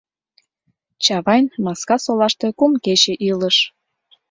[1.03, 3.57] Чавайн Маскасолаште кум кече илыш.